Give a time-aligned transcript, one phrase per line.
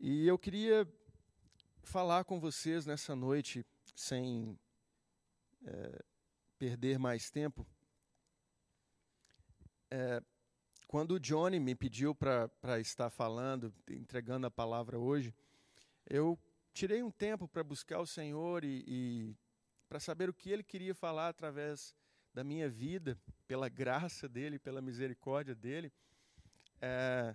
[0.00, 0.86] E eu queria
[1.82, 3.66] falar com vocês nessa noite,
[3.96, 4.56] sem
[5.64, 6.04] é,
[6.56, 7.66] perder mais tempo.
[9.90, 10.22] É,
[10.86, 15.34] quando o Johnny me pediu para estar falando, entregando a palavra hoje,
[16.06, 16.38] eu
[16.72, 19.36] tirei um tempo para buscar o Senhor e, e
[19.88, 21.92] para saber o que Ele queria falar através
[22.32, 23.18] da minha vida,
[23.48, 25.92] pela graça dele, pela misericórdia dele.
[26.80, 27.34] É,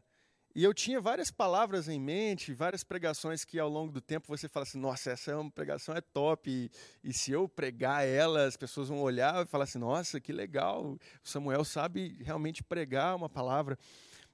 [0.56, 4.48] e eu tinha várias palavras em mente, várias pregações que ao longo do tempo você
[4.48, 6.48] fala assim, nossa, essa é uma pregação é top.
[6.50, 6.70] E,
[7.04, 10.94] e se eu pregar ela, as pessoas vão olhar e falar assim, nossa, que legal.
[11.24, 13.80] O Samuel sabe realmente pregar uma palavra.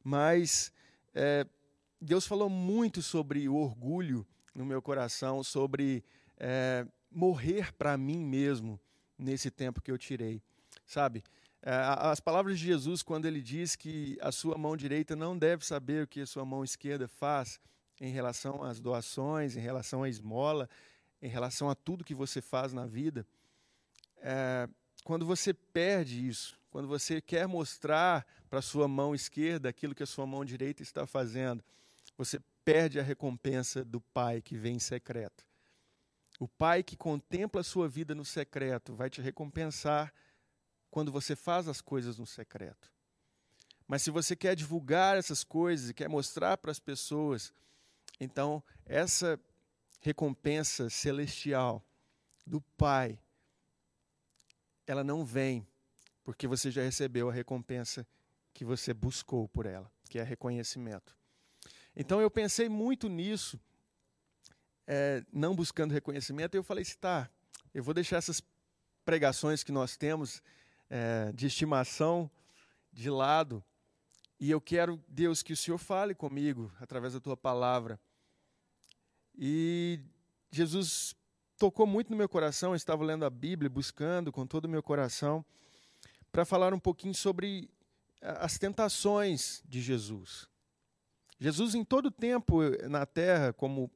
[0.04, 0.74] Mas
[1.16, 1.48] é,
[2.02, 6.04] Deus falou muito sobre o orgulho no meu coração, sobre
[6.38, 8.78] é, morrer para mim mesmo
[9.18, 10.42] nesse tempo que eu tirei,
[10.86, 11.24] sabe?
[11.62, 15.66] É, as palavras de Jesus, quando ele diz que a sua mão direita não deve
[15.66, 17.60] saber o que a sua mão esquerda faz
[18.00, 20.70] em relação às doações, em relação à esmola,
[21.22, 23.28] em relação a tudo que você faz na vida,
[24.22, 24.70] é,
[25.04, 30.04] quando você perde isso, quando você quer mostrar para a sua mão esquerda aquilo que
[30.04, 31.64] a sua mão direita está fazendo,
[32.18, 35.46] você perde a recompensa do Pai que vem em secreto.
[36.40, 40.14] O Pai que contempla a sua vida no secreto vai te recompensar
[40.90, 42.92] quando você faz as coisas no secreto.
[43.88, 47.54] Mas se você quer divulgar essas coisas e quer mostrar para as pessoas,
[48.20, 49.40] então essa
[50.00, 51.84] recompensa celestial
[52.46, 53.20] do Pai,
[54.86, 55.68] ela não vem
[56.24, 58.06] porque você já recebeu a recompensa
[58.54, 61.18] que você buscou por ela, que é reconhecimento.
[61.96, 63.60] Então eu pensei muito nisso,
[64.86, 67.30] é, não buscando reconhecimento, e eu falei assim, tá,
[67.74, 68.44] eu vou deixar essas
[69.04, 70.44] pregações que nós temos
[70.90, 72.30] é, de estimação
[72.92, 73.64] de lado.
[74.40, 78.00] E eu quero, Deus, que o Senhor fale comigo através da tua palavra.
[79.38, 80.00] E
[80.52, 81.16] Jesus
[81.58, 84.82] tocou muito no meu coração, eu estava lendo a Bíblia, buscando com todo o meu
[84.82, 85.46] coração,
[86.32, 87.70] para falar um pouquinho sobre
[88.22, 90.48] as tentações de Jesus.
[91.40, 93.90] Jesus, em todo tempo na terra, como,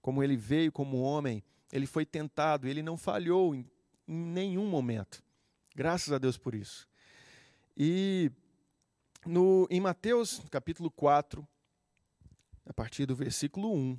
[0.00, 1.42] como ele veio como homem,
[1.72, 3.64] ele foi tentado, ele não falhou em,
[4.06, 5.22] em nenhum momento.
[5.74, 6.86] Graças a Deus por isso.
[7.76, 8.30] E
[9.24, 11.46] no, em Mateus capítulo 4,
[12.66, 13.98] a partir do versículo 1,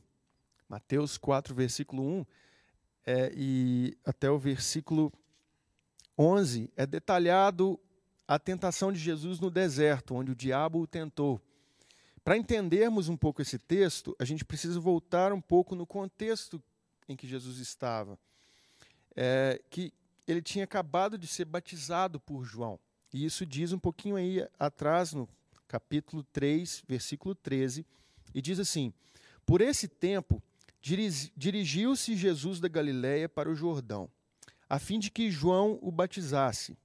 [0.69, 2.25] Mateus 4, versículo 1,
[3.05, 5.11] é, e até o versículo
[6.17, 7.79] 11, é detalhado
[8.27, 11.41] a tentação de Jesus no deserto, onde o diabo o tentou.
[12.23, 16.61] Para entendermos um pouco esse texto, a gente precisa voltar um pouco no contexto
[17.09, 18.17] em que Jesus estava.
[19.15, 19.91] É, que
[20.27, 22.79] ele tinha acabado de ser batizado por João.
[23.13, 25.27] E isso diz um pouquinho aí atrás, no
[25.67, 27.85] capítulo 3, versículo 13,
[28.33, 28.93] e diz assim:
[29.45, 30.41] Por esse tempo
[30.81, 34.09] dirigiu-se Jesus da Galiléia para o Jordão,
[34.69, 36.77] a fim de que João o batizasse.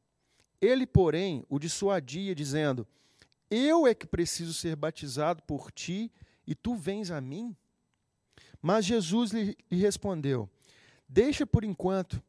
[0.60, 2.86] Ele, porém, o dissuadia, dizendo:
[3.50, 6.12] Eu é que preciso ser batizado por ti,
[6.46, 7.56] e tu vens a mim?
[8.60, 10.48] Mas Jesus lhe respondeu:
[11.08, 12.22] Deixa por enquanto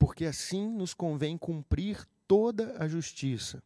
[0.00, 3.62] porque assim nos convém cumprir toda a justiça.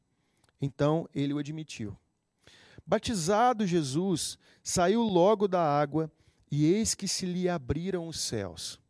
[0.61, 1.97] Então ele o admitiu.
[2.85, 6.11] Batizado Jesus, saiu logo da água,
[6.51, 8.81] e eis que se lhe abriram os céus.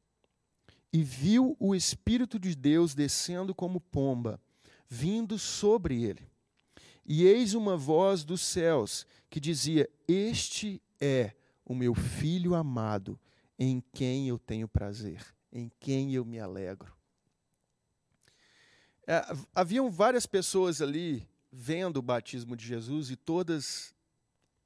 [0.91, 4.41] E viu o Espírito de Deus descendo como pomba,
[4.89, 6.27] vindo sobre ele.
[7.05, 13.21] E eis uma voz dos céus que dizia: Este é o meu filho amado,
[13.59, 15.23] em quem eu tenho prazer,
[15.53, 17.04] em quem eu me alegro.
[19.07, 19.23] É,
[19.55, 23.95] haviam várias pessoas ali vendo o batismo de Jesus e todas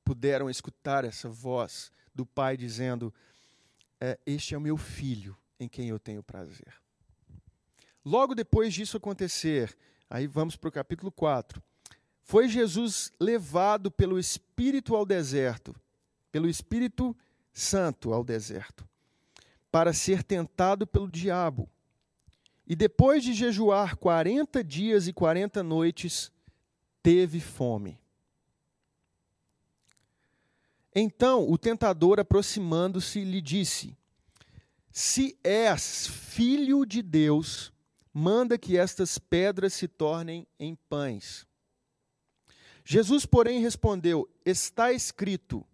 [0.04, 3.12] puderam escutar essa voz do Pai dizendo:
[4.00, 6.72] é, Este é o meu filho em quem eu tenho prazer.
[8.04, 9.76] Logo depois disso acontecer,
[10.09, 11.62] aí vamos para o capítulo 4.
[12.22, 15.75] Foi Jesus levado pelo Espírito ao deserto,
[16.31, 17.16] pelo Espírito
[17.53, 18.88] Santo ao deserto,
[19.70, 21.69] para ser tentado pelo diabo.
[22.69, 26.31] E depois de jejuar quarenta dias e quarenta noites,
[27.03, 27.99] teve fome.
[30.94, 33.97] Então o tentador, aproximando-se, lhe disse:
[34.93, 37.73] Se és filho de Deus,
[38.12, 41.47] manda que estas pedras se tornem em pães.
[42.85, 45.65] Jesus, porém, respondeu: Está escrito: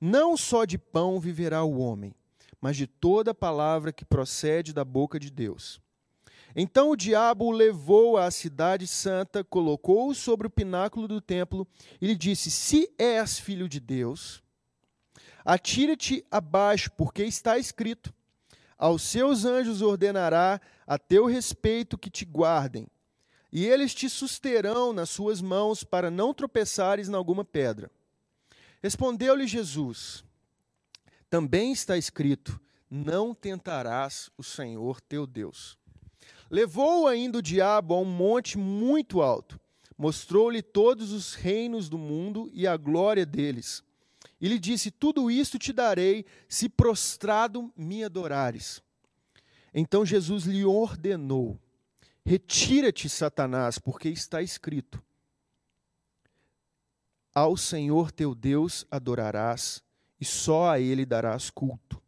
[0.00, 2.12] Não só de pão viverá o homem,
[2.60, 5.83] mas de toda palavra que procede da boca de Deus.
[6.56, 11.66] Então o diabo o levou à cidade santa, colocou-o sobre o pináculo do templo
[12.00, 14.44] e lhe disse: Se és filho de Deus,
[15.44, 18.14] Atira-te abaixo, porque está escrito:
[18.78, 22.88] Aos seus anjos ordenará a teu respeito que te guardem,
[23.52, 27.90] e eles te susterão nas suas mãos para não tropeçares em alguma pedra.
[28.82, 30.24] Respondeu-lhe Jesus:
[31.28, 32.58] Também está escrito:
[32.88, 35.76] Não tentarás o Senhor teu Deus.
[36.54, 39.58] Levou ainda o diabo a um monte muito alto,
[39.98, 43.82] mostrou-lhe todos os reinos do mundo e a glória deles.
[44.40, 48.80] E lhe disse: Tudo isto te darei, se prostrado me adorares.
[49.74, 51.58] Então Jesus lhe ordenou:
[52.24, 55.02] Retira-te, Satanás, porque está escrito:
[57.34, 59.82] Ao Senhor teu Deus adorarás,
[60.20, 62.00] e só a ele darás culto.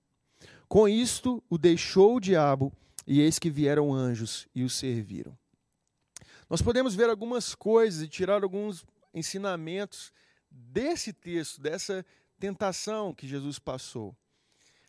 [0.68, 2.72] Com isto o deixou o diabo
[3.06, 5.36] e eis que vieram anjos e o serviram.
[6.48, 10.12] Nós podemos ver algumas coisas e tirar alguns ensinamentos
[10.50, 12.04] desse texto, dessa
[12.38, 14.16] tentação que Jesus passou.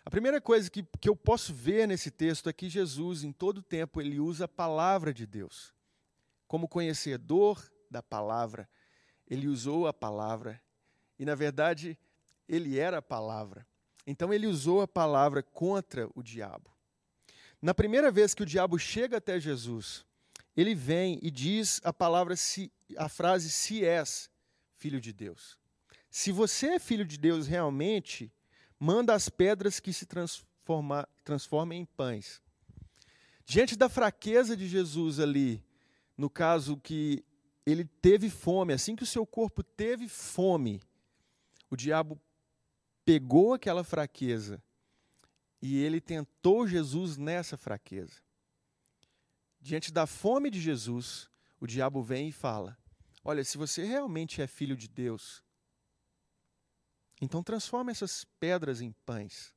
[0.06, 3.62] A primeira coisa que, que eu posso ver nesse texto é que Jesus, em todo
[3.62, 5.74] tempo, ele usa a palavra de Deus.
[6.48, 7.62] Como conhecedor
[7.92, 8.70] da palavra,
[9.28, 10.62] ele usou a palavra.
[11.20, 11.98] E, na verdade,
[12.48, 13.68] ele era a palavra.
[14.06, 16.77] Então, ele usou a palavra contra o diabo.
[17.62, 20.06] Na primeira vez que o diabo chega até Jesus,
[20.56, 22.36] ele vem e diz a palavra
[22.98, 24.30] a frase se és
[24.76, 25.58] filho de Deus.
[26.10, 28.32] Se você é filho de Deus realmente,
[28.80, 32.42] manda as pedras que se transforma, transformem em pães.
[33.44, 35.64] Diante da fraqueza de Jesus ali,
[36.16, 37.26] no caso que
[37.66, 40.82] ele teve fome, assim que o seu corpo teve fome,
[41.72, 42.20] o diabo
[43.04, 44.62] pegou aquela fraqueza
[45.62, 48.22] e ele tentou Jesus nessa fraqueza.
[49.60, 52.78] Diante da fome de Jesus, o diabo vem e fala:
[53.24, 55.44] Olha, se você realmente é filho de Deus,
[57.22, 59.54] então transforma essas pedras em pães,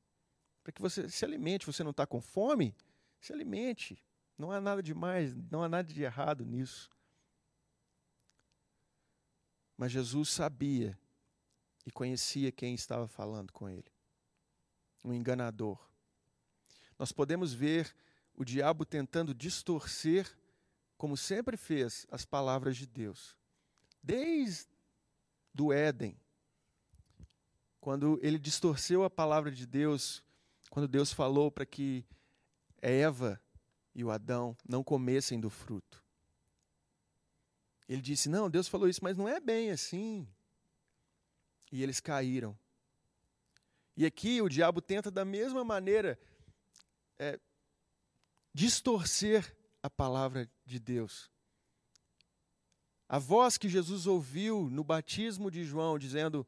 [0.63, 1.65] para que você se alimente.
[1.65, 2.75] Você não está com fome?
[3.19, 4.03] Se alimente.
[4.37, 6.89] Não há nada de mais, não há nada de errado nisso.
[9.77, 10.97] Mas Jesus sabia
[11.85, 13.91] e conhecia quem estava falando com ele
[15.03, 15.90] um enganador
[17.01, 17.95] nós podemos ver
[18.35, 20.37] o diabo tentando distorcer,
[20.99, 23.35] como sempre fez, as palavras de Deus.
[24.03, 24.69] Desde
[25.51, 26.15] do Éden,
[27.79, 30.23] quando ele distorceu a palavra de Deus,
[30.69, 32.05] quando Deus falou para que
[32.79, 33.41] Eva
[33.95, 36.03] e o Adão não comessem do fruto.
[37.89, 40.27] Ele disse: Não, Deus falou isso, mas não é bem assim.
[41.71, 42.55] E eles caíram.
[43.97, 46.19] E aqui o diabo tenta, da mesma maneira,
[47.21, 47.39] é,
[48.51, 51.29] distorcer a palavra de Deus.
[53.07, 56.47] A voz que Jesus ouviu no batismo de João, dizendo: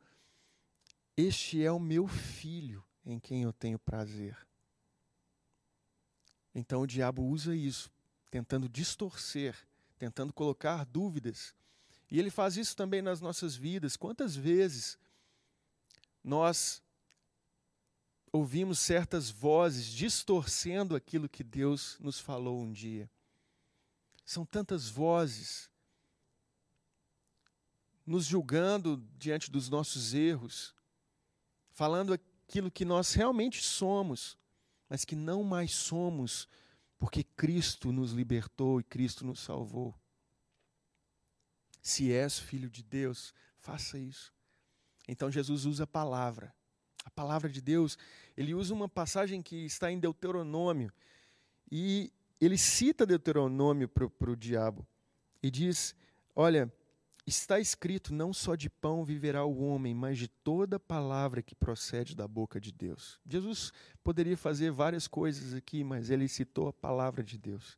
[1.15, 4.35] Este é o meu filho em quem eu tenho prazer.
[6.55, 7.91] Então o diabo usa isso,
[8.31, 9.55] tentando distorcer,
[9.99, 11.53] tentando colocar dúvidas.
[12.09, 13.95] E ele faz isso também nas nossas vidas.
[13.95, 14.97] Quantas vezes
[16.23, 16.81] nós
[18.33, 23.09] ouvimos certas vozes distorcendo aquilo que Deus nos falou um dia.
[24.25, 25.69] São tantas vozes
[28.03, 30.73] nos julgando diante dos nossos erros,
[31.69, 34.35] falando aquilo que nós realmente somos,
[34.89, 36.49] mas que não mais somos,
[36.97, 39.93] porque Cristo nos libertou e Cristo nos salvou.
[41.83, 44.33] Se és filho de Deus, faça isso.
[45.07, 46.53] Então Jesus usa a palavra
[47.03, 47.97] a palavra de Deus,
[48.35, 50.91] ele usa uma passagem que está em Deuteronômio,
[51.71, 54.85] e ele cita Deuteronômio para o diabo,
[55.41, 55.95] e diz:
[56.35, 56.71] Olha,
[57.25, 62.15] está escrito: não só de pão viverá o homem, mas de toda palavra que procede
[62.15, 63.19] da boca de Deus.
[63.25, 63.71] Jesus
[64.03, 67.77] poderia fazer várias coisas aqui, mas ele citou a palavra de Deus.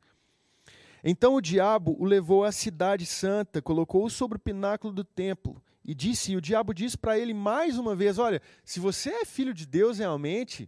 [1.03, 5.93] Então o diabo o levou à cidade santa, colocou-o sobre o pináculo do templo e
[5.93, 9.53] disse, e o diabo disse para ele mais uma vez: Olha, se você é filho
[9.53, 10.67] de Deus realmente,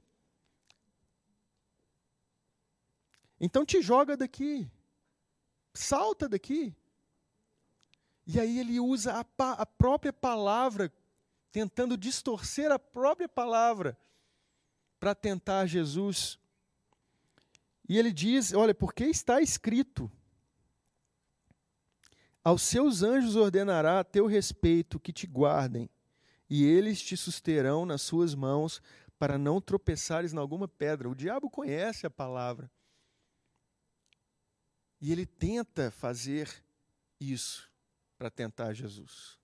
[3.39, 4.69] então te joga daqui,
[5.73, 6.75] salta daqui.
[8.27, 10.93] E aí ele usa a, a própria palavra,
[11.51, 13.97] tentando distorcer a própria palavra
[14.99, 16.37] para tentar Jesus.
[17.89, 20.11] E ele diz: Olha, porque está escrito.
[22.47, 25.89] Aos seus anjos ordenará a teu respeito que te guardem,
[26.49, 28.81] e eles te susterão nas suas mãos
[29.19, 31.09] para não tropeçares em alguma pedra.
[31.09, 32.71] O diabo conhece a palavra.
[35.01, 36.63] E ele tenta fazer
[37.19, 37.69] isso
[38.17, 39.37] para tentar Jesus.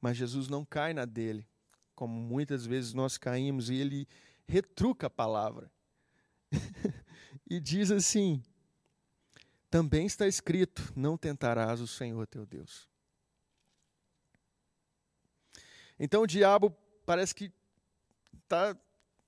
[0.00, 1.48] Mas Jesus não cai na dele,
[1.96, 4.06] como muitas vezes nós caímos, e ele
[4.46, 5.68] retruca a palavra.
[7.50, 8.40] e diz assim:
[9.74, 12.88] também está escrito: não tentarás o Senhor teu Deus.
[15.98, 16.72] Então o diabo
[17.04, 17.50] parece que
[18.44, 18.76] está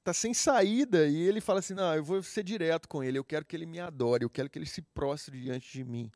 [0.04, 3.24] tá sem saída e ele fala assim: não, eu vou ser direto com ele, eu
[3.24, 6.12] quero que ele me adore, eu quero que ele se prostre diante de mim.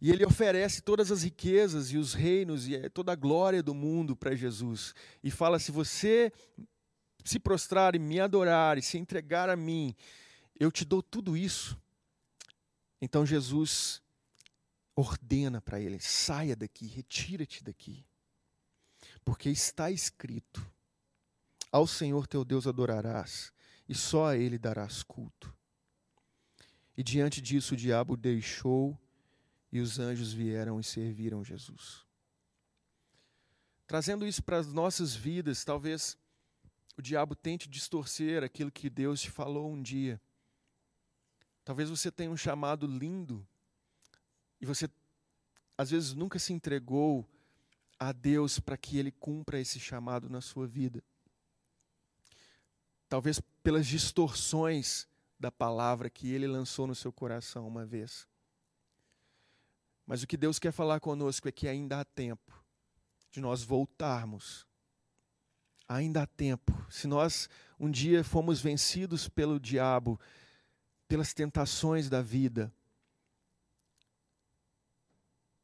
[0.00, 4.14] E ele oferece todas as riquezas e os reinos e toda a glória do mundo
[4.14, 4.94] para Jesus.
[5.20, 6.32] E fala: se você
[7.24, 9.96] se prostrar e me adorar e se entregar a mim,
[10.60, 11.76] eu te dou tudo isso.
[13.04, 14.00] Então Jesus
[14.94, 18.06] ordena para ele: saia daqui, retira-te daqui.
[19.24, 20.64] Porque está escrito:
[21.72, 23.52] ao Senhor teu Deus adorarás,
[23.88, 25.52] e só a ele darás culto.
[26.96, 28.96] E diante disso o diabo deixou
[29.72, 32.06] e os anjos vieram e serviram Jesus.
[33.84, 36.16] Trazendo isso para as nossas vidas, talvez
[36.96, 40.20] o diabo tente distorcer aquilo que Deus te falou um dia.
[41.64, 43.46] Talvez você tenha um chamado lindo
[44.60, 44.88] e você,
[45.76, 47.28] às vezes, nunca se entregou
[47.98, 51.02] a Deus para que Ele cumpra esse chamado na sua vida.
[53.08, 55.06] Talvez pelas distorções
[55.38, 58.26] da palavra que Ele lançou no seu coração uma vez.
[60.06, 62.52] Mas o que Deus quer falar conosco é que ainda há tempo
[63.30, 64.66] de nós voltarmos.
[65.88, 66.72] Ainda há tempo.
[66.90, 70.20] Se nós um dia fomos vencidos pelo diabo,
[71.12, 72.72] pelas tentações da vida,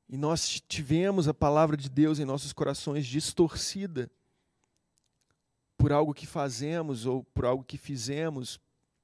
[0.06, 4.10] e nós tivemos a palavra de Deus em nossos corações distorcida
[5.74, 8.60] por algo que fazemos ou por algo que fizemos,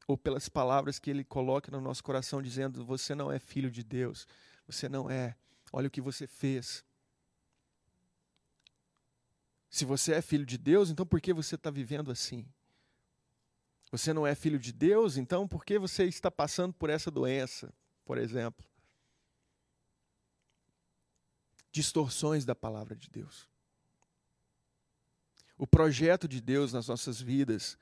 [0.07, 3.83] ou pelas palavras que Ele coloca no nosso coração, dizendo: Você não é filho de
[3.83, 4.29] Deus,
[4.67, 5.35] você não é.
[5.73, 6.85] Olha o que você fez.
[9.71, 12.47] Se você é filho de Deus, então por que você está vivendo assim?
[13.97, 17.73] Você não é filho de Deus, então por que você está passando por essa doença,
[18.05, 18.67] por exemplo?
[21.71, 23.49] Distorções da palavra de Deus.
[25.57, 27.79] O projeto de Deus nas nossas vidas,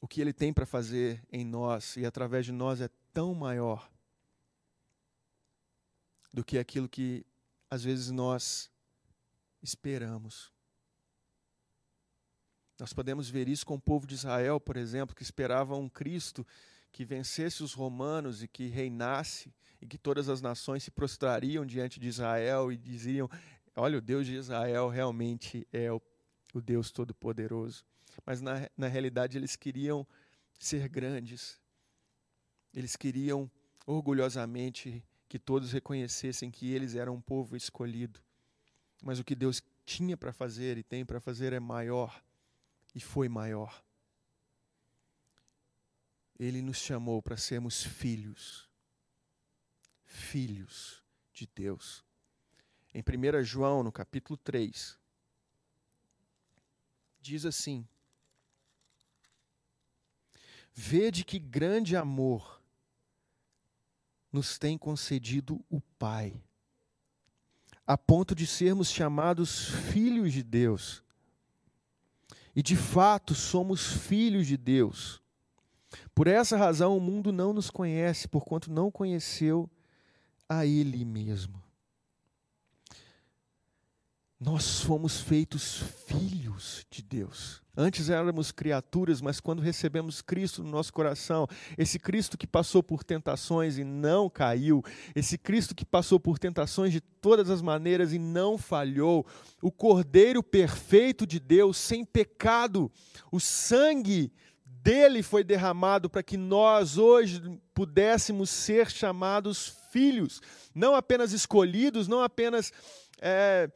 [0.00, 3.90] o que Ele tem para fazer em nós e através de nós é tão maior
[6.32, 7.26] do que aquilo que
[7.68, 8.70] às vezes nós
[9.60, 10.52] esperamos.
[12.82, 16.44] Nós podemos ver isso com o povo de Israel, por exemplo, que esperava um Cristo
[16.90, 22.00] que vencesse os romanos e que reinasse, e que todas as nações se prostrariam diante
[22.00, 23.30] de Israel e diziam:
[23.76, 26.02] Olha, o Deus de Israel realmente é o,
[26.52, 27.84] o Deus Todo-Poderoso.
[28.26, 30.04] Mas na, na realidade eles queriam
[30.58, 31.60] ser grandes,
[32.74, 33.48] eles queriam
[33.86, 38.18] orgulhosamente que todos reconhecessem que eles eram um povo escolhido.
[39.00, 42.20] Mas o que Deus tinha para fazer e tem para fazer é maior
[42.94, 43.82] e foi maior.
[46.38, 48.68] Ele nos chamou para sermos filhos,
[50.04, 52.04] filhos de Deus.
[52.94, 54.98] Em 1 João, no capítulo 3,
[57.20, 57.86] diz assim:
[60.74, 62.62] Vede que grande amor
[64.32, 66.42] nos tem concedido o Pai,
[67.86, 71.02] a ponto de sermos chamados filhos de Deus.
[72.54, 75.22] E de fato somos filhos de Deus.
[76.14, 79.68] Por essa razão o mundo não nos conhece, porquanto não conheceu
[80.48, 81.62] a Ele mesmo.
[84.44, 87.62] Nós fomos feitos filhos de Deus.
[87.76, 91.46] Antes éramos criaturas, mas quando recebemos Cristo no nosso coração,
[91.78, 94.82] esse Cristo que passou por tentações e não caiu,
[95.14, 99.24] esse Cristo que passou por tentações de todas as maneiras e não falhou,
[99.62, 102.90] o Cordeiro perfeito de Deus, sem pecado,
[103.30, 104.32] o sangue
[104.66, 107.40] dele foi derramado para que nós hoje
[107.72, 110.42] pudéssemos ser chamados filhos,
[110.74, 112.72] não apenas escolhidos, não apenas.
[113.20, 113.70] É,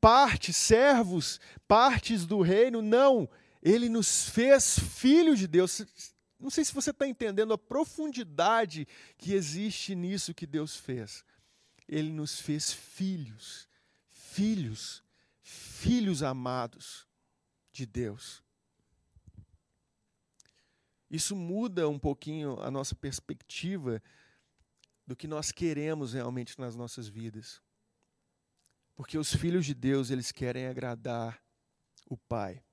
[0.00, 2.82] partes, servos, partes do reino.
[2.82, 3.28] Não,
[3.62, 5.84] ele nos fez filhos de Deus.
[6.38, 8.86] Não sei se você está entendendo a profundidade
[9.16, 11.24] que existe nisso que Deus fez.
[11.88, 13.68] Ele nos fez filhos,
[14.10, 15.02] filhos,
[15.40, 17.06] filhos amados
[17.72, 18.42] de Deus.
[21.10, 24.02] Isso muda um pouquinho a nossa perspectiva
[25.06, 27.62] do que nós queremos realmente nas nossas vidas.
[28.98, 31.40] Porque os filhos de Deus, eles querem agradar
[32.10, 32.64] o Pai.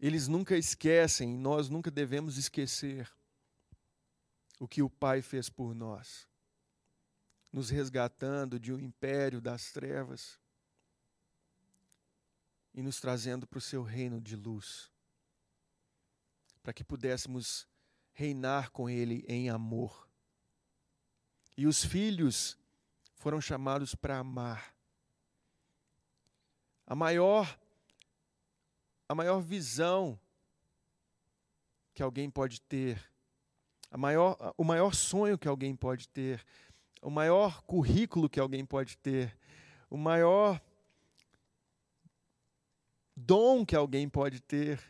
[0.00, 3.12] Eles nunca esquecem, nós nunca devemos esquecer
[4.58, 6.26] o que o Pai fez por nós,
[7.52, 10.40] nos resgatando de um império das trevas
[12.72, 14.90] e nos trazendo para o seu reino de luz,
[16.62, 17.68] para que pudéssemos
[18.14, 20.08] reinar com Ele em amor.
[21.54, 22.56] E os filhos
[23.22, 24.74] foram chamados para amar.
[26.84, 27.56] A maior
[29.08, 30.18] a maior visão
[31.94, 33.00] que alguém pode ter,
[33.92, 36.44] a maior, o maior sonho que alguém pode ter,
[37.00, 39.38] o maior currículo que alguém pode ter,
[39.88, 40.60] o maior
[43.14, 44.82] dom que alguém pode ter,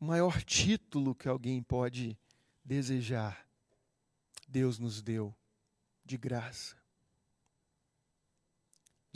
[0.00, 2.18] o maior título que alguém pode
[2.64, 3.45] desejar,
[4.46, 5.34] Deus nos deu
[6.04, 6.76] de graça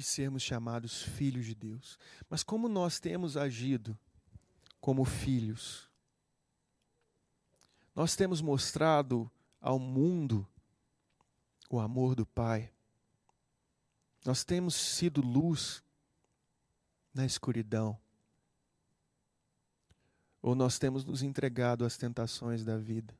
[0.00, 1.98] de sermos chamados filhos de Deus.
[2.26, 3.98] Mas como nós temos agido
[4.80, 5.90] como filhos?
[7.94, 10.48] Nós temos mostrado ao mundo
[11.68, 12.72] o amor do Pai.
[14.24, 15.84] Nós temos sido luz
[17.12, 18.00] na escuridão.
[20.40, 23.19] Ou nós temos nos entregado às tentações da vida.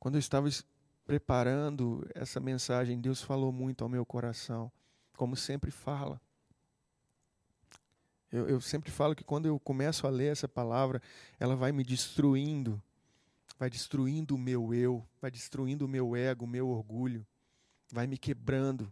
[0.00, 0.48] Quando eu estava
[1.04, 4.72] preparando essa mensagem, Deus falou muito ao meu coração,
[5.14, 6.18] como sempre fala.
[8.32, 11.02] Eu, eu, sempre falo que quando eu começo a ler essa palavra,
[11.38, 12.82] ela vai me destruindo,
[13.58, 17.26] vai destruindo o meu eu, vai destruindo o meu ego, o meu orgulho,
[17.92, 18.90] vai me quebrando,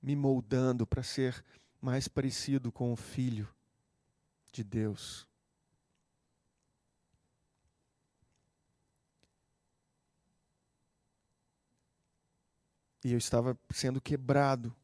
[0.00, 1.44] me moldando para ser
[1.78, 3.46] mais parecido com o Filho
[4.50, 5.27] de Deus.
[13.08, 14.76] E eu estava sendo quebrado.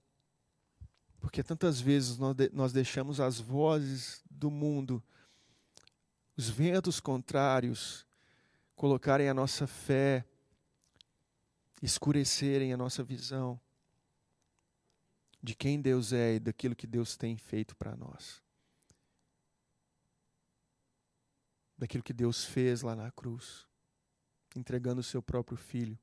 [1.21, 2.17] Porque tantas vezes
[2.55, 5.05] nós deixamos as vozes do mundo,
[6.35, 8.07] os ventos contrários,
[8.75, 10.25] colocarem a nossa fé,
[11.83, 13.61] escurecerem a nossa visão
[15.43, 18.43] de quem Deus é e daquilo que Deus tem feito para nós.
[21.77, 23.67] Daquilo que Deus fez lá na cruz,
[24.57, 25.99] entregando o seu próprio filho.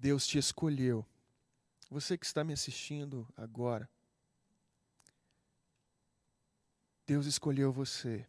[0.00, 1.04] Deus te escolheu.
[1.90, 3.86] Você que está me assistindo agora,
[7.06, 8.26] Deus escolheu você,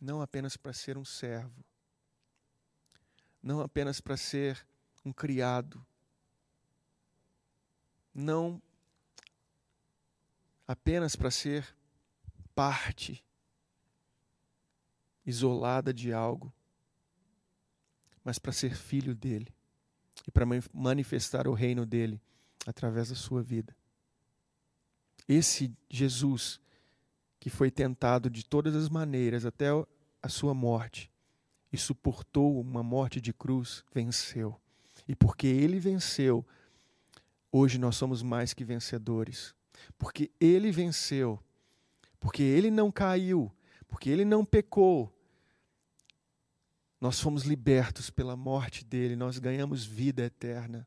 [0.00, 1.64] não apenas para ser um servo,
[3.40, 4.66] não apenas para ser
[5.04, 5.86] um criado,
[8.12, 8.60] não
[10.66, 11.76] apenas para ser
[12.56, 13.24] parte
[15.24, 16.52] isolada de algo,
[18.24, 19.54] mas para ser filho dele
[20.26, 22.20] e para manifestar o reino dele
[22.66, 23.76] através da sua vida.
[25.28, 26.60] Esse Jesus
[27.38, 29.66] que foi tentado de todas as maneiras até
[30.22, 31.10] a sua morte
[31.70, 34.58] e suportou uma morte de cruz, venceu.
[35.06, 36.46] E porque ele venceu,
[37.52, 39.54] hoje nós somos mais que vencedores.
[39.98, 41.38] Porque ele venceu,
[42.18, 43.52] porque ele não caiu,
[43.88, 45.12] porque ele não pecou,
[47.00, 50.86] nós fomos libertos pela morte dele, nós ganhamos vida eterna.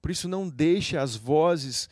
[0.00, 1.88] Por isso, não deixe as vozes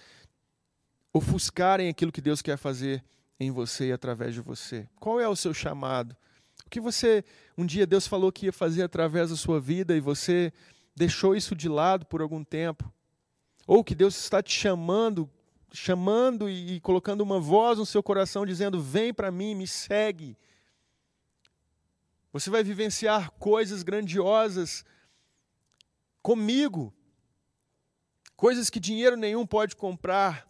[1.12, 3.04] ofuscarem aquilo que Deus quer fazer
[3.38, 4.88] em você e através de você.
[4.98, 6.16] Qual é o seu chamado?
[6.66, 7.24] O que você,
[7.56, 10.52] um dia Deus falou que ia fazer através da sua vida e você
[10.94, 12.92] deixou isso de lado por algum tempo?
[13.66, 15.28] Ou que Deus está te chamando,
[15.72, 20.36] chamando e, e colocando uma voz no seu coração dizendo: "Vem para mim, me segue".
[22.32, 24.84] Você vai vivenciar coisas grandiosas
[26.22, 26.94] comigo.
[28.36, 30.48] Coisas que dinheiro nenhum pode comprar.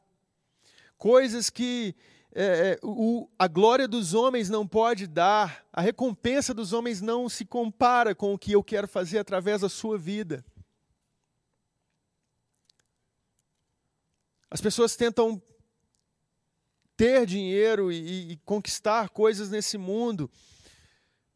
[0.98, 1.94] Coisas que
[2.32, 5.66] é, é, o, a glória dos homens não pode dar.
[5.72, 9.68] A recompensa dos homens não se compara com o que eu quero fazer através da
[9.68, 10.44] sua vida.
[14.50, 15.40] As pessoas tentam
[16.94, 20.30] ter dinheiro e, e conquistar coisas nesse mundo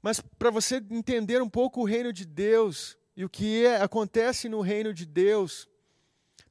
[0.04, 4.50] mas para você entender um pouco o reino de Deus e o que é, acontece
[4.50, 5.66] no reino de Deus,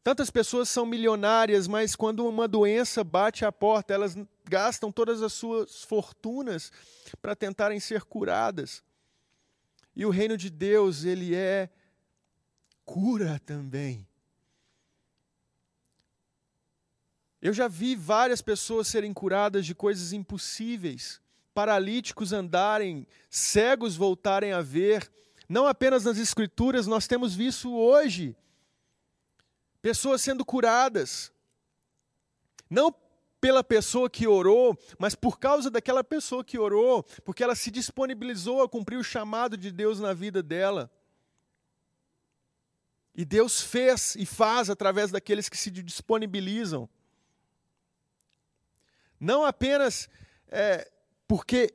[0.04, 5.34] tantas pessoas são milionárias, mas quando uma doença bate à porta, elas gastam todas as
[5.34, 6.72] suas fortunas
[7.22, 8.84] para tentarem ser curadas.
[9.96, 11.70] E o reino de Deus, ele é
[12.84, 14.08] cura também.
[17.40, 21.22] Eu já vi várias pessoas serem curadas de coisas impossíveis
[21.54, 25.12] paralíticos andarem, cegos voltarem a ver.
[25.48, 28.36] Não apenas nas Escrituras, nós temos visto hoje
[29.82, 31.32] pessoas sendo curadas.
[32.70, 32.96] Não
[33.40, 38.64] pela pessoa que orou, mas por causa daquela pessoa que orou, porque ela se disponibilizou
[38.64, 40.90] a cumprir o chamado de Deus na vida dela.
[43.14, 46.90] E Deus fez e faz através daqueles que se disponibilizam.
[49.20, 50.10] Não apenas
[50.48, 50.90] é,
[51.28, 51.74] porque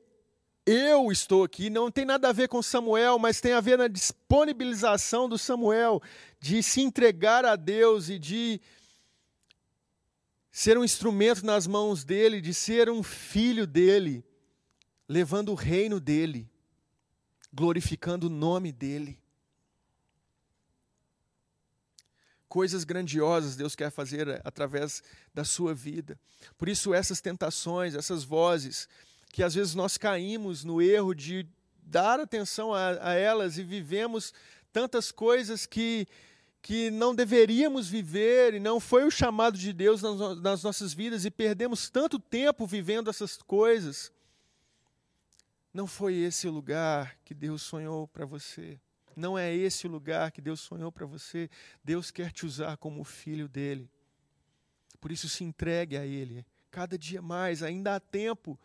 [0.71, 3.89] eu estou aqui, não tem nada a ver com Samuel, mas tem a ver na
[3.89, 6.03] disponibilização do Samuel
[6.39, 8.61] de se entregar a Deus e de
[10.51, 14.23] ser um instrumento nas mãos dele, de ser um filho dele,
[15.09, 16.47] levando o reino dele,
[17.51, 19.19] glorificando o nome dele.
[22.47, 26.21] Coisas grandiosas Deus quer fazer através da sua vida.
[26.59, 28.87] Por isso, essas tentações, essas vozes,
[29.33, 31.47] que às vezes nós caímos no erro de
[31.83, 34.33] dar atenção a, a elas e vivemos
[34.73, 36.07] tantas coisas que,
[36.61, 41.25] que não deveríamos viver e não foi o chamado de Deus nas, nas nossas vidas
[41.25, 44.13] e perdemos tanto tempo vivendo essas coisas.
[45.73, 48.79] Não foi esse o lugar que Deus sonhou para você.
[49.15, 51.51] Não é esse o lugar que Deus sonhou para você.
[51.83, 53.91] Deus quer te usar como filho dele.
[55.01, 56.47] Por isso, se entregue a Ele.
[56.71, 58.59] Cada dia mais, ainda há tempo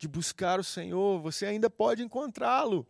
[0.00, 2.86] de buscar o Senhor, você ainda pode encontrá-lo.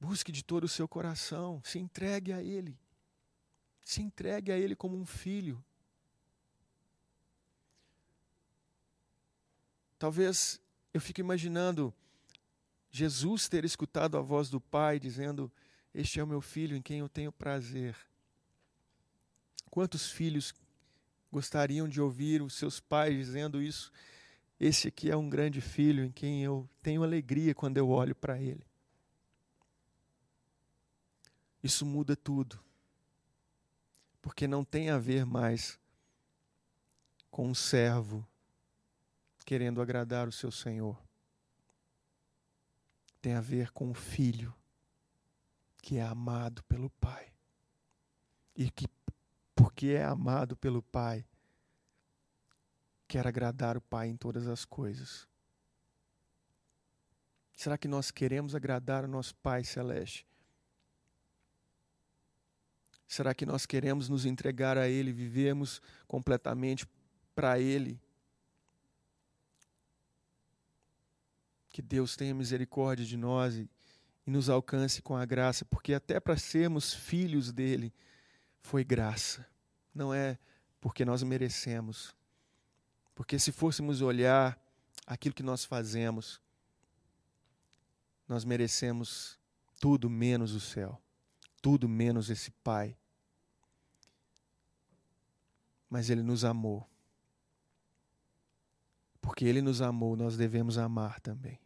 [0.00, 2.76] Busque de todo o seu coração, se entregue a Ele.
[3.84, 5.64] Se entregue a Ele como um filho.
[9.96, 10.60] Talvez
[10.92, 11.94] eu fique imaginando
[12.90, 15.52] Jesus ter escutado a voz do Pai dizendo:
[15.94, 17.96] Este é o meu filho em quem eu tenho prazer.
[19.70, 20.52] Quantos filhos
[21.30, 23.92] gostariam de ouvir os seus pais dizendo isso.
[24.58, 28.38] Esse aqui é um grande filho em quem eu tenho alegria quando eu olho para
[28.38, 28.66] ele.
[31.62, 32.58] Isso muda tudo.
[34.20, 35.78] Porque não tem a ver mais
[37.30, 38.26] com um servo
[39.46, 41.00] querendo agradar o seu senhor.
[43.22, 44.54] Tem a ver com um filho
[45.82, 47.32] que é amado pelo Pai
[48.54, 48.86] e que
[49.60, 51.22] porque é amado pelo Pai,
[53.06, 55.28] quer agradar o Pai em todas as coisas.
[57.52, 60.26] Será que nós queremos agradar o nosso Pai Celeste?
[63.06, 66.86] Será que nós queremos nos entregar a Ele, vivemos completamente
[67.34, 68.00] para Ele?
[71.68, 73.68] Que Deus tenha misericórdia de nós e,
[74.26, 77.92] e nos alcance com a graça, porque até para sermos filhos dele
[78.62, 79.50] foi graça
[79.94, 80.38] não é
[80.80, 82.14] porque nós merecemos.
[83.14, 84.58] Porque se fôssemos olhar
[85.06, 86.40] aquilo que nós fazemos,
[88.26, 89.38] nós merecemos
[89.78, 91.00] tudo menos o céu,
[91.60, 92.96] tudo menos esse Pai.
[95.88, 96.88] Mas Ele nos amou.
[99.20, 101.60] Porque Ele nos amou, nós devemos amar também.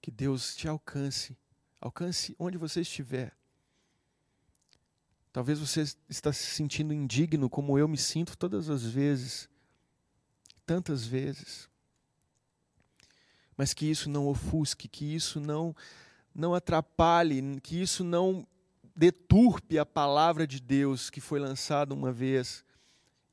[0.00, 1.36] Que Deus te alcance,
[1.80, 3.39] alcance onde você estiver.
[5.32, 9.48] Talvez você está se sentindo indigno, como eu me sinto todas as vezes,
[10.66, 11.68] tantas vezes.
[13.56, 15.74] Mas que isso não ofusque, que isso não
[16.32, 18.46] não atrapalhe, que isso não
[18.94, 22.64] deturpe a palavra de Deus que foi lançada uma vez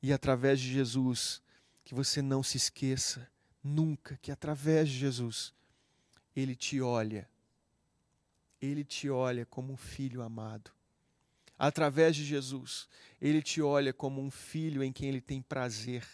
[0.02, 1.40] e através de Jesus,
[1.84, 3.28] que você não se esqueça
[3.62, 5.54] nunca que através de Jesus
[6.34, 7.28] ele te olha.
[8.60, 10.72] Ele te olha como um filho amado
[11.58, 12.88] através de Jesus,
[13.20, 16.06] ele te olha como um filho em quem ele tem prazer.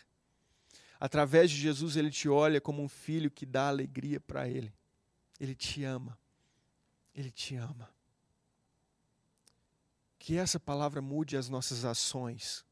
[0.98, 4.72] Através de Jesus, ele te olha como um filho que dá alegria para ele.
[5.38, 6.18] Ele te ama.
[7.14, 7.90] Ele te ama.
[10.18, 12.64] Que essa palavra mude as nossas ações.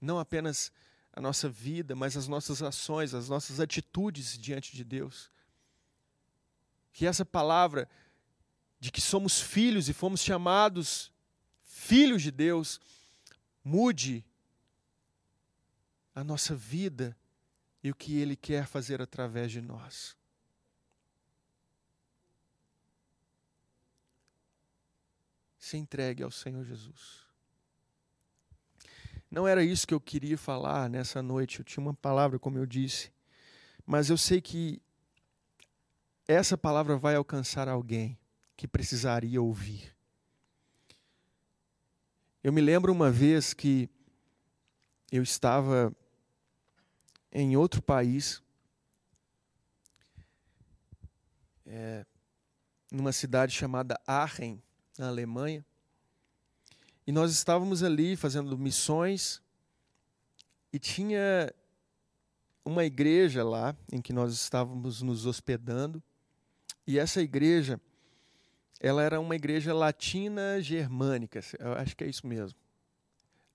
[0.00, 0.70] Não apenas
[1.12, 5.32] a nossa vida, mas as nossas ações, as nossas atitudes diante de Deus.
[6.92, 7.88] Que essa palavra
[8.78, 11.10] de que somos filhos e fomos chamados
[11.86, 12.80] filhos de Deus,
[13.62, 14.24] mude
[16.12, 17.16] a nossa vida
[17.82, 20.16] e o que Ele quer fazer através de nós.
[25.58, 27.24] Se entregue ao Senhor Jesus.
[29.30, 32.66] Não era isso que eu queria falar nessa noite, eu tinha uma palavra, como eu
[32.66, 33.12] disse,
[33.84, 34.80] mas eu sei que
[36.26, 38.18] essa palavra vai alcançar alguém
[38.56, 39.95] que precisaria ouvir.
[42.46, 43.90] Eu me lembro uma vez que
[45.10, 45.92] eu estava
[47.32, 48.40] em outro país,
[51.66, 52.06] é,
[52.88, 54.62] numa cidade chamada Aachen,
[54.96, 55.66] na Alemanha,
[57.04, 59.42] E nós estávamos ali fazendo missões
[60.72, 61.52] e tinha
[62.64, 66.00] uma igreja lá em que nós estávamos nos hospedando.
[66.86, 67.80] E essa igreja,
[68.80, 71.40] ela era uma igreja latina germânica,
[71.78, 72.58] acho que é isso mesmo.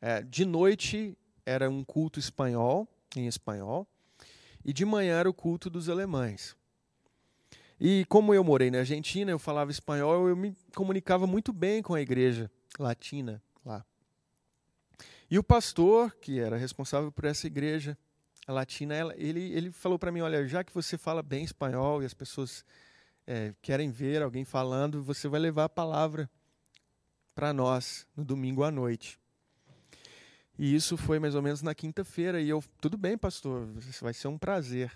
[0.01, 3.87] É, de noite era um culto espanhol, em espanhol,
[4.63, 6.55] e de manhã era o culto dos alemães.
[7.79, 11.95] E como eu morei na Argentina, eu falava espanhol, eu me comunicava muito bem com
[11.95, 13.83] a igreja latina lá.
[15.29, 17.97] E o pastor, que era responsável por essa igreja
[18.47, 22.13] latina, ele, ele falou para mim: olha, já que você fala bem espanhol e as
[22.13, 22.65] pessoas
[23.31, 26.29] é, querem ver alguém falando, você vai levar a palavra
[27.33, 29.17] para nós no domingo à noite.
[30.59, 32.41] E isso foi mais ou menos na quinta-feira.
[32.41, 33.69] E eu, tudo bem, pastor,
[34.01, 34.91] vai ser um prazer.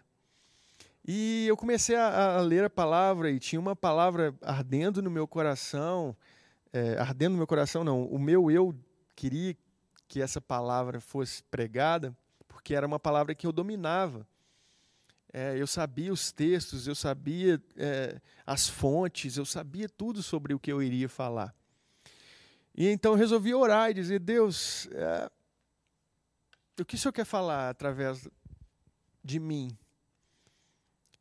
[1.08, 5.26] E eu comecei a, a, ler a palavra e tinha uma palavra ardendo no meu
[5.26, 6.14] coração.
[6.74, 8.04] É, ardendo no meu coração, não.
[8.04, 8.76] O meu eu
[9.16, 9.56] queria
[10.10, 12.14] que essa palavra fosse pregada,
[12.50, 14.28] porque era uma palavra que eu dominava.
[15.38, 20.60] É, eu sabia os textos, eu sabia é, as fontes, eu sabia tudo sobre o
[20.60, 21.54] que eu iria falar.
[22.74, 25.30] E então eu resolvi orar e dizer: Deus, é,
[26.80, 28.30] o que o Senhor quer falar através
[29.22, 29.78] de mim?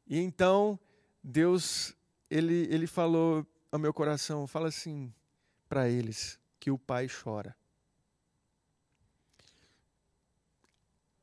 [0.07, 0.79] E então
[1.21, 1.93] Deus,
[2.31, 5.13] ele, ele falou ao meu coração, fala assim
[5.69, 7.57] para eles, que o pai chora.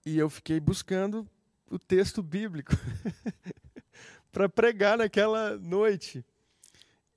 [0.05, 1.25] E eu fiquei buscando
[1.71, 2.73] o texto bíblico
[4.31, 6.23] para pregar naquela noite.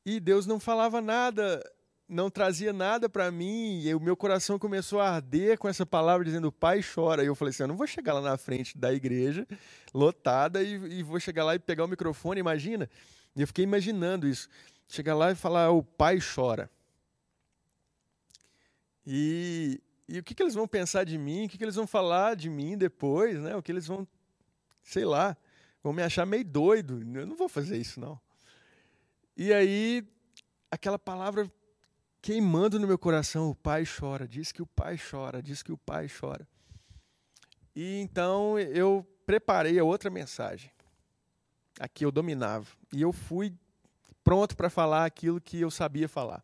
[0.07, 1.62] E Deus não falava nada
[2.09, 6.25] não trazia nada para mim, e o meu coração começou a arder com essa palavra
[6.25, 7.23] dizendo pai chora.
[7.23, 9.47] E eu falei assim, eu não vou chegar lá na frente da igreja,
[9.93, 12.88] lotada, e, e vou chegar lá e pegar o microfone, imagina.
[13.35, 14.49] E eu fiquei imaginando isso.
[14.87, 16.71] Chegar lá e falar, o pai chora.
[19.07, 21.47] E, e o que, que eles vão pensar de mim?
[21.47, 23.40] O que, que eles vão falar de mim depois?
[23.40, 23.57] Né?
[23.57, 24.07] O que eles vão,
[24.85, 25.37] sei lá,
[25.83, 27.01] vão me achar meio doido.
[27.18, 28.20] Eu não vou fazer isso, não.
[29.37, 30.07] E aí,
[30.70, 31.51] aquela palavra
[32.23, 35.77] queimando no meu coração, o pai chora, diz que o pai chora, diz que o
[35.77, 36.47] pai chora.
[37.75, 40.70] E então eu preparei a outra mensagem.
[41.81, 42.66] Aqui eu dominava.
[42.92, 43.53] E eu fui
[44.23, 46.42] pronto para falar aquilo que eu sabia falar.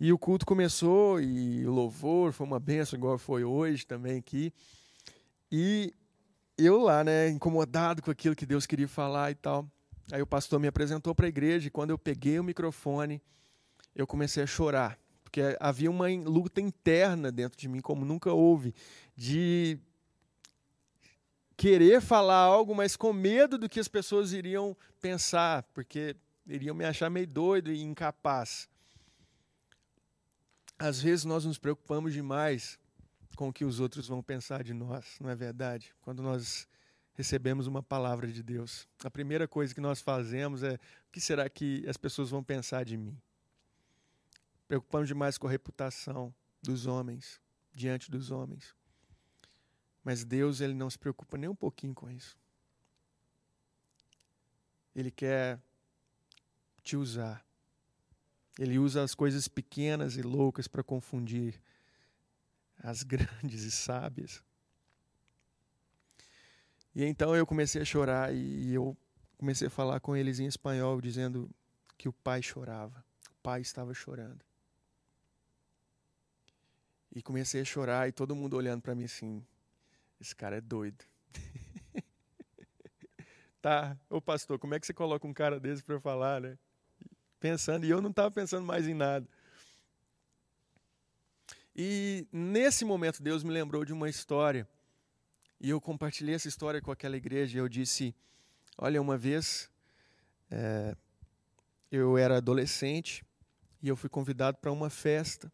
[0.00, 4.52] E o culto começou e o louvor foi uma benção, igual foi hoje também aqui.
[5.50, 5.94] E
[6.58, 9.66] eu lá, né, incomodado com aquilo que Deus queria falar e tal.
[10.10, 13.22] Aí o pastor me apresentou para a igreja e quando eu peguei o microfone,
[13.94, 18.74] eu comecei a chorar, porque havia uma luta interna dentro de mim, como nunca houve,
[19.14, 19.78] de
[21.56, 26.16] querer falar algo, mas com medo do que as pessoas iriam pensar, porque
[26.46, 28.68] iriam me achar meio doido e incapaz.
[30.78, 32.78] Às vezes nós nos preocupamos demais
[33.38, 35.94] com o que os outros vão pensar de nós, não é verdade?
[36.00, 36.66] Quando nós
[37.14, 41.48] recebemos uma palavra de Deus, a primeira coisa que nós fazemos é: o que será
[41.48, 43.16] que as pessoas vão pensar de mim?
[44.66, 47.40] Preocupamos demais com a reputação dos homens,
[47.72, 48.74] diante dos homens.
[50.02, 52.36] Mas Deus, ele não se preocupa nem um pouquinho com isso.
[54.96, 55.60] Ele quer
[56.82, 57.46] te usar.
[58.58, 61.62] Ele usa as coisas pequenas e loucas para confundir
[62.78, 64.42] as grandes e sábias.
[66.94, 68.96] E então eu comecei a chorar e eu
[69.36, 71.48] comecei a falar com eles em espanhol, dizendo
[71.96, 73.04] que o pai chorava.
[73.30, 74.44] O pai estava chorando.
[77.14, 79.44] E comecei a chorar e todo mundo olhando para mim assim:
[80.20, 81.04] esse cara é doido.
[83.62, 86.58] tá, ô pastor, como é que você coloca um cara desse para falar, né?
[87.40, 89.28] Pensando, e eu não estava pensando mais em nada.
[91.80, 94.66] E nesse momento Deus me lembrou de uma história.
[95.60, 97.56] E eu compartilhei essa história com aquela igreja.
[97.56, 98.12] E eu disse:
[98.76, 99.70] Olha, uma vez
[100.50, 100.96] é,
[101.88, 103.24] eu era adolescente
[103.80, 105.52] e eu fui convidado para uma festa.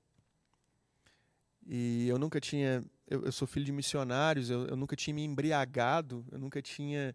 [1.66, 2.82] E eu nunca tinha.
[3.06, 7.14] Eu, eu sou filho de missionários, eu, eu, nunca tinha me embriagado, eu nunca tinha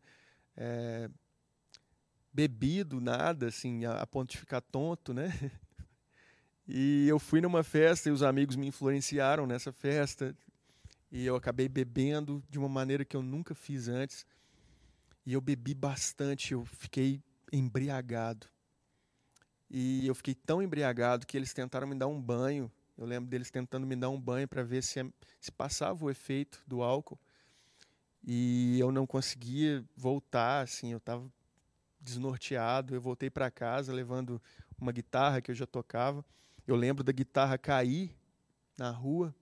[0.55, 1.09] é,
[2.31, 5.29] bebido nada, assim, a, a ponto de ficar tonto, né?
[6.71, 10.35] E eu fui numa festa e os amigos me influenciaram nessa festa.
[11.11, 14.25] E eu acabei bebendo de uma maneira que eu nunca fiz antes.
[15.25, 18.45] E eu bebi bastante, eu fiquei embriagado.
[19.67, 23.49] E eu fiquei tão embriagado que eles tentaram me dar um banho eu lembro deles
[23.49, 24.99] tentando me dar um banho para ver se,
[25.39, 27.17] se passava o efeito do álcool.
[28.21, 31.25] E eu não conseguia voltar, assim, eu estava
[32.01, 32.93] desnorteado.
[32.93, 34.41] Eu voltei para casa levando
[34.77, 36.25] uma guitarra que eu já tocava.
[36.69, 38.15] Eu lembro da guitarra cair
[38.77, 39.33] na rua.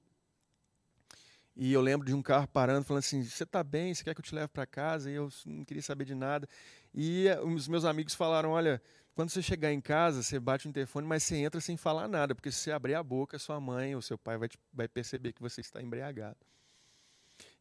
[1.58, 3.94] E eu lembro de um carro parando, falando assim: Você está bem?
[3.94, 5.12] Você quer que eu te leve para casa?
[5.12, 6.48] E eu não queria saber de nada.
[6.94, 8.82] E eh, os meus amigos falaram: Olha,
[9.14, 12.34] quando você chegar em casa, você bate o interfone, mas você entra sem falar nada,
[12.34, 15.34] porque se você abrir a boca, sua mãe ou seu pai vai, te, vai perceber
[15.34, 16.38] que você está embriagado.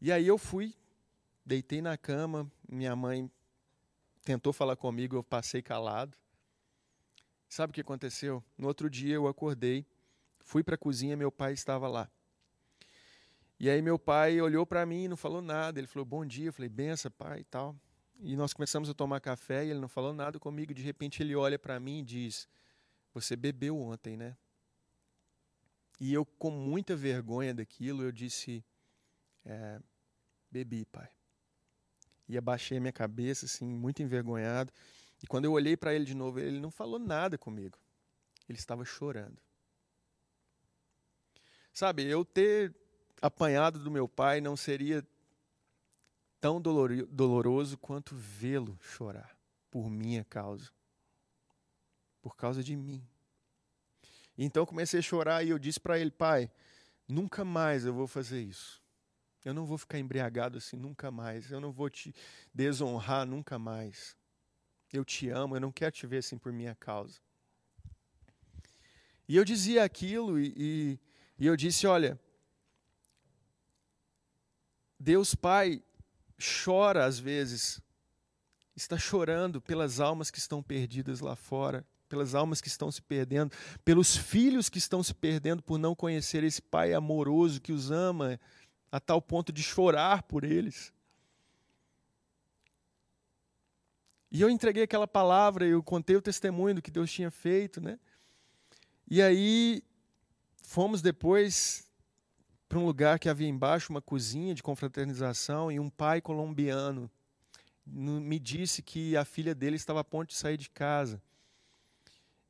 [0.01, 0.77] E aí eu fui,
[1.45, 3.29] deitei na cama, minha mãe
[4.25, 6.17] tentou falar comigo, eu passei calado.
[7.57, 8.45] Sabe o que aconteceu?
[8.59, 9.87] No outro dia eu acordei,
[10.41, 12.07] fui para a cozinha, meu pai estava lá.
[13.59, 15.81] E aí meu pai olhou para mim e não falou nada.
[15.81, 16.49] Ele falou, bom dia.
[16.49, 17.75] Eu falei, benção, pai e tal.
[18.21, 20.75] E nós começamos a tomar café e ele não falou nada comigo.
[20.75, 22.47] De repente ele olha para mim e diz,
[23.15, 24.37] você bebeu ontem, né?
[25.99, 28.63] E eu, com muita vergonha daquilo, eu disse,
[29.47, 29.81] é,
[30.51, 31.09] bebi, pai.
[32.29, 34.71] E abaixei a minha cabeça, assim, muito envergonhado.
[35.23, 37.79] E quando eu olhei para ele de novo, ele não falou nada comigo.
[38.49, 39.39] Ele estava chorando.
[41.73, 42.75] Sabe, eu ter
[43.21, 45.07] apanhado do meu pai não seria
[46.41, 49.37] tão doloroso quanto vê-lo chorar
[49.71, 50.71] por minha causa.
[52.23, 53.07] Por causa de mim.
[54.39, 56.51] Então comecei a chorar e eu disse para ele, pai,
[57.09, 58.83] nunca mais eu vou fazer isso.
[59.45, 61.51] Eu não vou ficar embriagado assim nunca mais.
[61.51, 62.15] Eu não vou te
[62.53, 64.17] desonrar nunca mais.
[64.93, 67.19] Eu te amo, eu não quero te ver assim por minha causa.
[69.29, 71.01] E eu dizia aquilo e, e,
[71.39, 72.19] e eu disse: olha,
[74.99, 75.83] Deus Pai
[76.65, 77.81] chora às vezes,
[78.75, 83.51] está chorando pelas almas que estão perdidas lá fora, pelas almas que estão se perdendo,
[83.85, 88.39] pelos filhos que estão se perdendo por não conhecer esse Pai amoroso que os ama
[88.93, 90.93] a tal ponto de chorar por eles.
[94.31, 97.99] E eu entreguei aquela palavra, eu contei o testemunho do que Deus tinha feito, né?
[99.09, 99.83] E aí
[100.63, 101.89] fomos depois
[102.69, 107.11] para um lugar que havia embaixo uma cozinha de confraternização e um pai colombiano
[107.87, 111.23] me disse que a filha dele estava a ponto de sair de casa.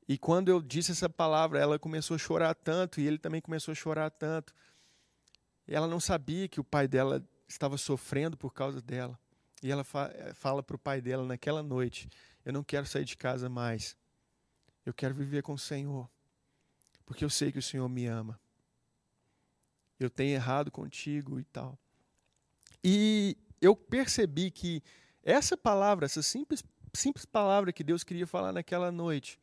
[0.09, 3.73] E quando eu disse essa palavra, ela começou a chorar tanto e ele também começou
[3.73, 4.55] a chorar tanto.
[5.67, 9.19] Ela não sabia que o pai dela estava sofrendo por causa dela.
[9.63, 12.09] E ela fa eh, fala para o pai dela naquela noite:
[12.45, 13.97] Eu não quero sair de casa mais.
[14.85, 16.09] Eu quero viver com o Senhor.
[17.05, 18.39] Porque eu sei que o Senhor me ama.
[19.99, 21.79] Eu tenho errado contigo e tal.
[22.85, 24.83] E eu percebi que
[25.23, 29.41] essa palavra, essa simples, simples palavra que Deus queria falar naquela noite,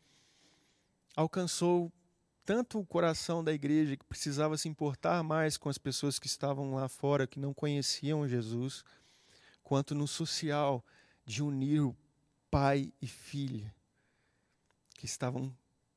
[1.16, 1.92] alcançou
[2.46, 6.74] tanto o coração da igreja que precisava se importar mais com as pessoas que estavam
[6.74, 8.84] lá fora, que não conheciam Jesus
[9.74, 10.86] quanto no social
[11.26, 11.98] de unir o
[12.52, 13.74] pai e filha
[14.94, 15.52] que estavam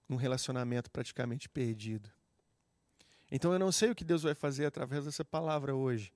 [0.09, 2.11] num relacionamento praticamente perdido.
[3.31, 6.11] Então eu não sei o que Deus vai fazer através dessa palavra hoje,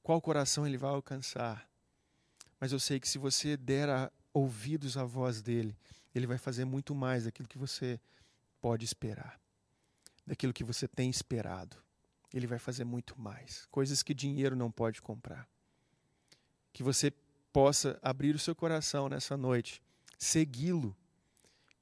[0.00, 1.68] qual coração ele vai alcançar,
[2.60, 5.76] mas eu sei que se você der a, ouvidos à voz dele,
[6.14, 7.98] ele vai fazer muito mais daquilo que você
[8.60, 9.40] pode esperar,
[10.24, 11.76] daquilo que você tem esperado.
[12.32, 15.48] Ele vai fazer muito mais, coisas que dinheiro não pode comprar
[16.72, 17.12] que você
[17.52, 19.82] possa abrir o seu coração nessa noite,
[20.18, 20.96] segui-lo,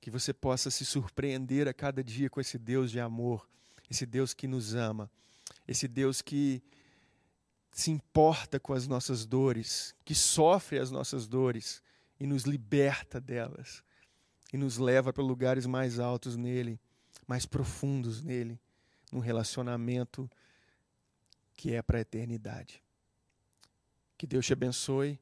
[0.01, 3.49] que você possa se surpreender a cada dia com esse Deus de amor,
[3.91, 5.11] esse Deus que nos ama,
[5.67, 6.63] esse Deus que
[7.73, 11.83] se importa com as nossas dores, que sofre as nossas dores
[12.19, 13.85] e nos liberta delas,
[14.53, 16.81] e nos leva para lugares mais altos nele,
[17.27, 18.59] mais profundos nele,
[19.13, 20.29] num relacionamento
[21.55, 22.83] que é para a eternidade.
[24.19, 25.19] Que Deus te abençoe,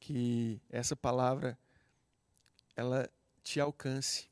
[0.00, 1.56] que essa palavra
[2.74, 3.08] ela
[3.44, 4.28] te alcance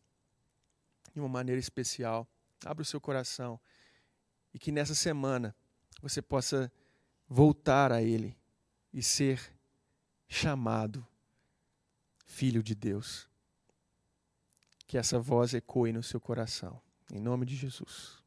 [1.14, 2.28] de uma maneira especial.
[2.64, 3.60] Abra o seu coração
[4.52, 5.54] e que nessa semana
[6.02, 6.70] você possa
[7.28, 8.36] voltar a Ele
[8.92, 9.52] e ser
[10.28, 11.06] chamado
[12.26, 13.28] filho de Deus.
[14.86, 16.80] Que essa voz ecoe no seu coração.
[17.12, 18.25] Em nome de Jesus.